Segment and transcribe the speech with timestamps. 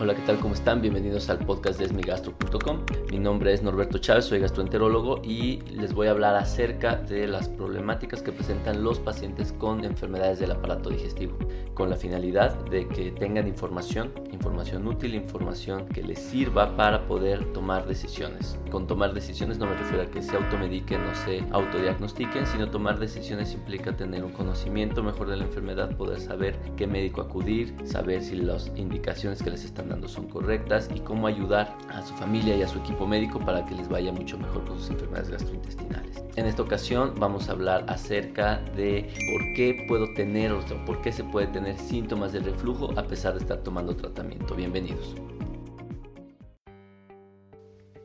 [0.00, 0.80] Hola, ¿qué ¿Cómo están?
[0.80, 2.84] Bienvenidos al podcast de esmigastro.com.
[3.10, 7.48] Mi nombre es Norberto Chávez, soy gastroenterólogo y les voy a hablar acerca de las
[7.48, 11.36] problemáticas que presentan los pacientes con enfermedades del aparato digestivo,
[11.74, 17.52] con la finalidad de que tengan información, información útil, información que les sirva para poder
[17.52, 18.56] tomar decisiones.
[18.70, 23.00] Con tomar decisiones no me refiero a que se automediquen o se autodiagnostiquen, sino tomar
[23.00, 28.22] decisiones implica tener un conocimiento mejor de la enfermedad, poder saber qué médico acudir, saber
[28.22, 32.56] si las indicaciones que les están dando son correctas y cómo ayudar a su familia
[32.56, 36.22] y a su equipo médico para que les vaya mucho mejor con sus enfermedades gastrointestinales.
[36.36, 41.12] En esta ocasión vamos a hablar acerca de por qué puedo tener o por qué
[41.12, 44.54] se puede tener síntomas de reflujo a pesar de estar tomando tratamiento.
[44.54, 45.14] Bienvenidos.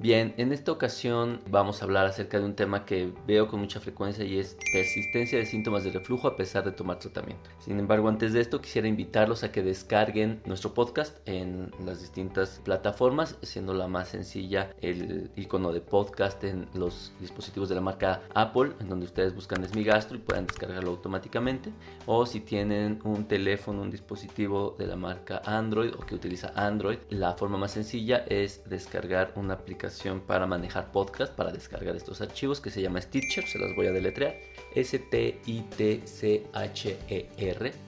[0.00, 3.80] Bien, en esta ocasión vamos a hablar acerca de un tema que veo con mucha
[3.80, 7.50] frecuencia y es persistencia de síntomas de reflujo a pesar de tomar tratamiento.
[7.58, 12.62] Sin embargo, antes de esto quisiera invitarlos a que descarguen nuestro podcast en las distintas
[12.64, 18.22] plataformas, siendo la más sencilla el icono de podcast en los dispositivos de la marca
[18.34, 21.74] Apple, en donde ustedes buscan Esmigastro y puedan descargarlo automáticamente.
[22.06, 27.00] O si tienen un teléfono, un dispositivo de la marca Android o que utiliza Android,
[27.10, 29.89] la forma más sencilla es descargar una aplicación
[30.26, 33.92] para manejar podcast, para descargar estos archivos que se llama Stitcher, se las voy a
[33.92, 34.36] deletrear.
[34.74, 35.32] S-T-I-T-C-H-E-R.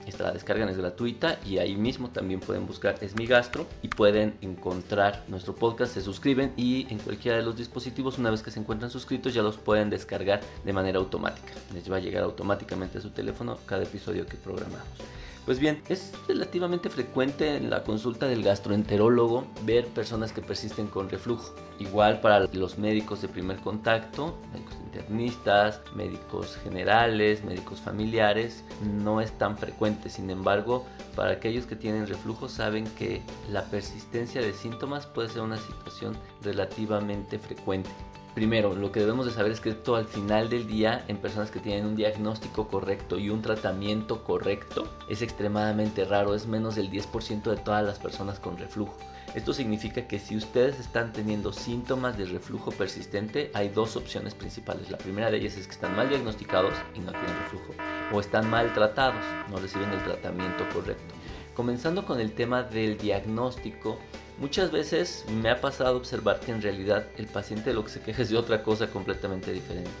[0.05, 3.87] Esta la descargan, es gratuita y ahí mismo también pueden buscar Es mi gastro y
[3.87, 8.51] pueden encontrar nuestro podcast, se suscriben y en cualquiera de los dispositivos, una vez que
[8.51, 11.53] se encuentran suscritos, ya los pueden descargar de manera automática.
[11.73, 15.22] Les va a llegar automáticamente a su teléfono cada episodio que programamos.
[15.45, 21.09] Pues bien, es relativamente frecuente en la consulta del gastroenterólogo ver personas que persisten con
[21.09, 21.53] reflujo.
[21.79, 29.37] Igual para los médicos de primer contacto, médicos internistas, médicos generales, médicos familiares, no es
[29.37, 30.09] tan frecuente.
[30.09, 35.41] Sin embargo, para aquellos que tienen reflujo saben que la persistencia de síntomas puede ser
[35.41, 37.89] una situación relativamente frecuente.
[38.33, 41.51] Primero, lo que debemos de saber es que esto al final del día, en personas
[41.51, 46.89] que tienen un diagnóstico correcto y un tratamiento correcto, es extremadamente raro, es menos del
[46.89, 48.97] 10% de todas las personas con reflujo.
[49.35, 54.89] Esto significa que si ustedes están teniendo síntomas de reflujo persistente, hay dos opciones principales.
[54.89, 57.73] La primera de ellas es que están mal diagnosticados y no tienen reflujo,
[58.11, 61.13] o están mal tratados, no reciben el tratamiento correcto.
[61.53, 63.99] Comenzando con el tema del diagnóstico,
[64.39, 68.23] Muchas veces me ha pasado observar que en realidad el paciente lo que se queja
[68.23, 69.91] es de otra cosa completamente diferente.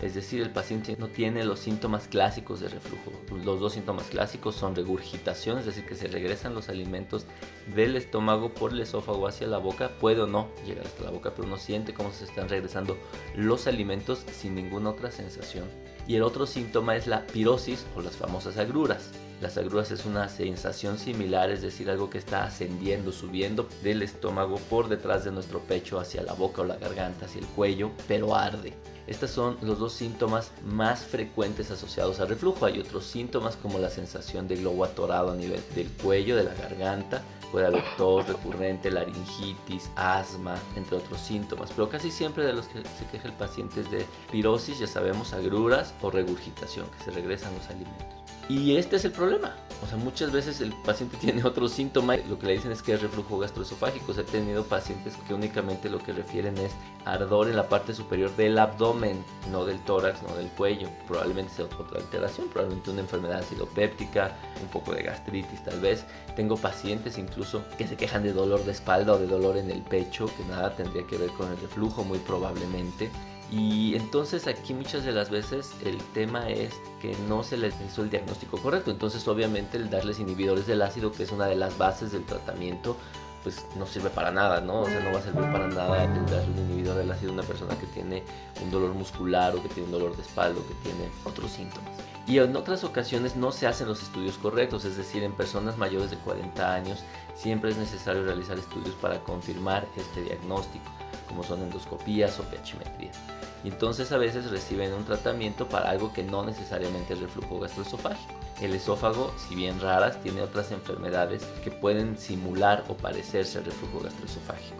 [0.00, 3.12] Es decir, el paciente no tiene los síntomas clásicos de reflujo.
[3.44, 7.26] Los dos síntomas clásicos son regurgitación, es decir, que se regresan los alimentos
[7.74, 9.90] del estómago por el esófago hacia la boca.
[10.00, 12.96] Puede o no llegar hasta la boca, pero uno siente cómo se están regresando
[13.34, 15.68] los alimentos sin ninguna otra sensación.
[16.06, 19.10] Y el otro síntoma es la pirosis o las famosas agruras.
[19.40, 24.56] Las agruras es una sensación similar, es decir, algo que está ascendiendo, subiendo del estómago
[24.68, 28.36] por detrás de nuestro pecho hacia la boca o la garganta, hacia el cuello, pero
[28.36, 28.74] arde.
[29.06, 32.66] Estos son los dos síntomas más frecuentes asociados al reflujo.
[32.66, 36.54] Hay otros síntomas como la sensación de globo atorado a nivel del cuello, de la
[36.54, 41.70] garganta, puede haber tos recurrente, laringitis, asma, entre otros síntomas.
[41.70, 45.32] Pero casi siempre de los que se queja el paciente es de pirosis, ya sabemos,
[45.32, 48.20] agruras o regurgitación, que se regresan los alimentos.
[48.50, 49.54] Y este es el problema.
[49.80, 52.16] O sea, muchas veces el paciente tiene otro síntoma.
[52.16, 54.12] Lo que le dicen es que es reflujo gastroesofágico.
[54.12, 56.72] Se ha tenido pacientes que únicamente lo que refieren es
[57.04, 60.88] ardor en la parte superior del abdomen, no del tórax, no del cuello.
[61.06, 66.04] Probablemente sea otra alteración, probablemente una enfermedad acidopéptica, un poco de gastritis tal vez.
[66.34, 69.82] Tengo pacientes incluso que se quejan de dolor de espalda o de dolor en el
[69.82, 73.12] pecho, que nada tendría que ver con el reflujo muy probablemente.
[73.50, 78.02] Y entonces aquí muchas de las veces el tema es que no se les hizo
[78.02, 78.90] el diagnóstico correcto.
[78.90, 82.96] Entonces obviamente el darles inhibidores del ácido, que es una de las bases del tratamiento,
[83.42, 84.82] pues no sirve para nada, ¿no?
[84.82, 87.34] O sea, no va a servir para nada el darle un inhibidor del ácido a
[87.34, 88.22] una persona que tiene
[88.62, 91.90] un dolor muscular o que tiene un dolor de espalda o que tiene otros síntomas.
[92.26, 96.10] Y en otras ocasiones no se hacen los estudios correctos, es decir, en personas mayores
[96.10, 97.02] de 40 años
[97.34, 100.90] siempre es necesario realizar estudios para confirmar este diagnóstico,
[101.30, 103.16] como son endoscopías o pHmetrías
[103.64, 108.34] y entonces a veces reciben un tratamiento para algo que no necesariamente es reflujo gastroesofágico.
[108.60, 114.00] El esófago, si bien raras, tiene otras enfermedades que pueden simular o parecerse al reflujo
[114.00, 114.76] gastroesofágico.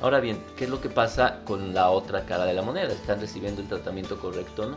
[0.00, 2.92] Ahora bien, ¿qué es lo que pasa con la otra cara de la moneda?
[2.92, 4.76] ¿Están recibiendo el tratamiento correcto o no?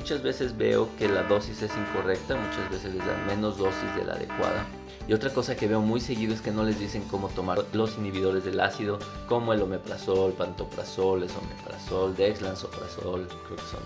[0.00, 4.02] Muchas veces veo que la dosis es incorrecta, muchas veces les dan menos dosis de
[4.02, 4.64] la adecuada.
[5.06, 7.98] Y otra cosa que veo muy seguido es que no les dicen cómo tomar los
[7.98, 8.98] inhibidores del ácido,
[9.28, 13.82] como el omeprazol, pantoprazol, esomeprazol, dexlansoprazol, creo que son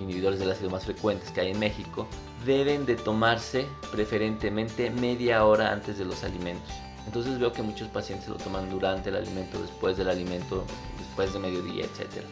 [0.00, 2.06] inhibidores del ácido más frecuentes que hay en México,
[2.46, 6.72] deben de tomarse preferentemente media hora antes de los alimentos.
[7.04, 10.64] Entonces veo que muchos pacientes lo toman durante el alimento, después del alimento,
[10.98, 12.26] después de mediodía, etcétera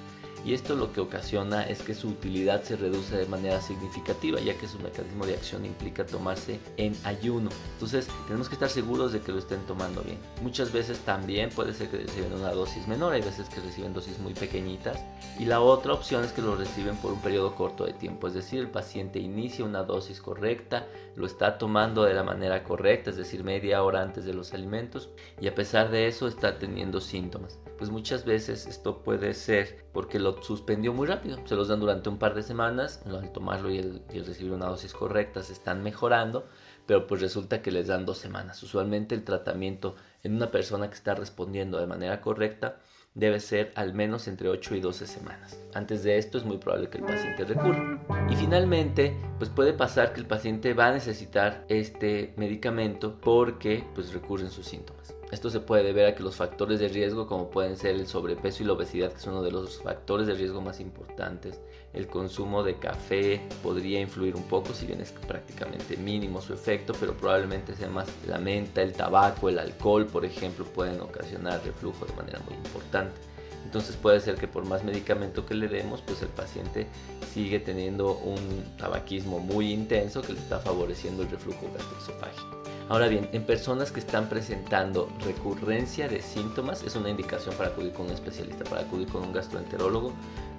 [0.47, 4.57] y esto lo que ocasiona es que su utilidad se reduce de manera significativa ya
[4.57, 7.51] que su mecanismo de acción implica tomarse en ayuno.
[7.73, 10.19] Entonces tenemos que estar seguros de que lo estén tomando bien.
[10.43, 14.21] Muchas veces también puede ser que reciben una dosis menor, hay veces que reciben dosis
[14.21, 15.05] muy pequeñitas
[15.41, 18.35] y la otra opción es que lo reciben por un periodo corto de tiempo, es
[18.35, 23.17] decir, el paciente inicia una dosis correcta, lo está tomando de la manera correcta, es
[23.17, 25.11] decir, media hora antes de los alimentos
[25.41, 27.59] y a pesar de eso está teniendo síntomas.
[27.79, 31.39] Pues muchas veces esto puede ser porque lo suspendió muy rápido.
[31.47, 34.93] Se los dan durante un par de semanas, al tomarlo y el, recibir una dosis
[34.93, 36.47] correcta se están mejorando,
[36.87, 38.63] pero pues resulta que les dan dos semanas.
[38.63, 42.79] Usualmente el tratamiento en una persona que está respondiendo de manera correcta
[43.15, 45.59] debe ser al menos entre 8 y 12 semanas.
[45.75, 47.99] Antes de esto es muy probable que el paciente recurra.
[48.29, 54.13] Y finalmente, pues puede pasar que el paciente va a necesitar este medicamento porque pues
[54.13, 55.15] recurren sus síntomas.
[55.33, 58.63] Esto se puede deber a que los factores de riesgo, como pueden ser el sobrepeso
[58.63, 61.61] y la obesidad, que es uno de los factores de riesgo más importantes,
[61.95, 66.93] el consumo de café podría influir un poco, si bien es prácticamente mínimo su efecto,
[67.01, 72.07] pero probablemente sea más la menta, el tabaco, el alcohol, por ejemplo, pueden ocasionar reflujo
[72.07, 73.21] de manera muy importante.
[73.67, 76.87] Entonces puede ser que por más medicamento que le demos, pues el paciente
[77.35, 78.39] sigue teniendo un
[78.79, 82.63] tabaquismo muy intenso que le está favoreciendo el reflujo gastroesofágico.
[82.89, 87.93] Ahora bien, en personas que están presentando recurrencia de síntomas es una indicación para acudir
[87.93, 90.13] con un especialista, para acudir con un gastroenterólogo,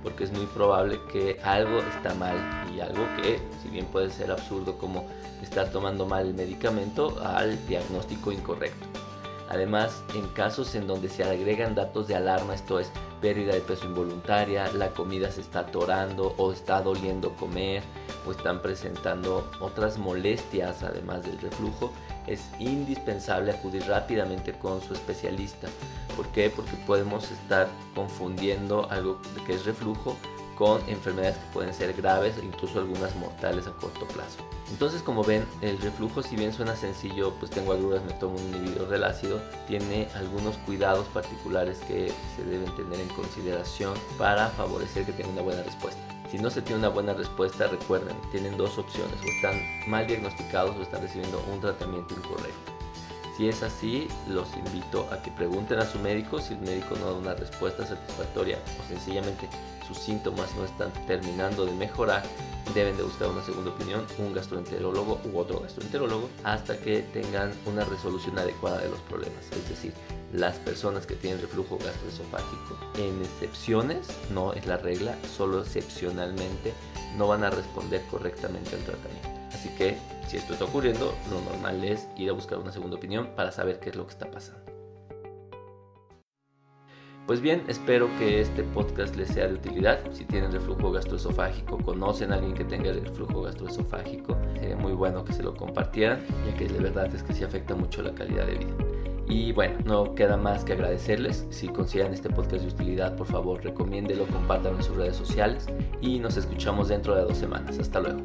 [0.04, 2.36] porque es muy probable que algo está mal
[2.76, 5.08] y algo que, si bien puede ser absurdo como
[5.42, 9.07] estar tomando mal el medicamento, al diagnóstico incorrecto.
[9.50, 12.92] Además, en casos en donde se agregan datos de alarma, esto es
[13.22, 17.82] pérdida de peso involuntaria, la comida se está atorando o está doliendo comer
[18.28, 21.94] o están presentando otras molestias además del reflujo,
[22.28, 25.68] es indispensable acudir rápidamente con su especialista.
[26.16, 26.50] ¿Por qué?
[26.50, 30.18] Porque podemos estar confundiendo algo que es reflujo
[30.58, 34.40] con enfermedades que pueden ser graves e incluso algunas mortales a corto plazo.
[34.70, 38.56] Entonces como ven el reflujo si bien suena sencillo pues tengo agruras me tomo un
[38.56, 45.06] inhibidor del ácido tiene algunos cuidados particulares que se deben tener en consideración para favorecer
[45.06, 46.02] que tenga una buena respuesta.
[46.30, 50.76] Si no se tiene una buena respuesta, recuerden, tienen dos opciones, o están mal diagnosticados
[50.76, 52.77] o están recibiendo un tratamiento incorrecto.
[53.38, 57.06] Si es así, los invito a que pregunten a su médico si el médico no
[57.06, 59.48] da una respuesta satisfactoria o sencillamente
[59.88, 62.24] sus síntomas no están terminando de mejorar,
[62.74, 67.86] deben de buscar una segunda opinión, un gastroenterólogo u otro gastroenterólogo, hasta que tengan una
[67.86, 69.46] resolución adecuada de los problemas.
[69.52, 69.94] Es decir,
[70.34, 76.74] las personas que tienen reflujo gastroesofágico, en excepciones, no es la regla, solo excepcionalmente,
[77.16, 79.37] no van a responder correctamente al tratamiento.
[79.58, 83.30] Así que, si esto está ocurriendo, lo normal es ir a buscar una segunda opinión
[83.36, 84.62] para saber qué es lo que está pasando.
[87.26, 90.00] Pues bien, espero que este podcast les sea de utilidad.
[90.12, 95.34] Si tienen reflujo gastroesofágico, conocen a alguien que tenga reflujo gastroesofágico, sería muy bueno que
[95.34, 98.60] se lo compartieran, ya que de verdad es que sí afecta mucho la calidad de
[98.60, 98.76] vida.
[99.28, 101.48] Y bueno, no queda más que agradecerles.
[101.50, 105.66] Si consideran este podcast de utilidad, por favor, recomiéndelo, compártanlo en sus redes sociales
[106.00, 107.80] y nos escuchamos dentro de dos semanas.
[107.80, 108.22] Hasta luego.